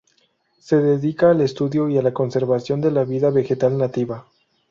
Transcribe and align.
Se 0.57 0.77
dedica 0.77 1.29
al 1.29 1.41
estudio 1.41 1.87
y 1.87 1.95
a 1.99 2.01
la 2.01 2.11
conservación 2.11 2.81
de 2.81 2.89
la 2.89 3.03
vida 3.03 3.29
vegetal 3.29 3.77
nativa. 3.77 4.25